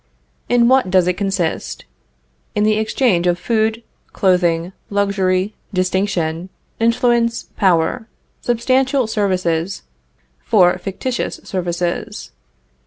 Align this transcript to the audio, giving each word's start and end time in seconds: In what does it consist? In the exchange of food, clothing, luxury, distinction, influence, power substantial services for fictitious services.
In 0.49 0.67
what 0.67 0.89
does 0.89 1.05
it 1.05 1.13
consist? 1.15 1.85
In 2.55 2.63
the 2.63 2.79
exchange 2.79 3.27
of 3.27 3.37
food, 3.37 3.83
clothing, 4.13 4.73
luxury, 4.89 5.53
distinction, 5.75 6.49
influence, 6.79 7.49
power 7.55 8.07
substantial 8.41 9.05
services 9.05 9.83
for 10.43 10.75
fictitious 10.79 11.39
services. 11.43 12.31